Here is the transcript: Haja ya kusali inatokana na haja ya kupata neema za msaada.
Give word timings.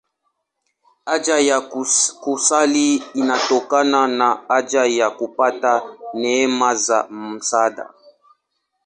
Haja 1.05 1.37
ya 1.39 1.61
kusali 2.21 2.95
inatokana 3.13 4.07
na 4.07 4.39
haja 4.47 4.85
ya 4.85 5.09
kupata 5.09 5.81
neema 6.13 6.75
za 6.75 7.07
msaada. 7.09 7.89